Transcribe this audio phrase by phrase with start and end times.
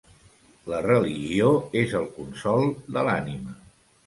[0.71, 1.51] La religió
[1.83, 2.67] és el consol
[2.97, 3.57] de l'ànima.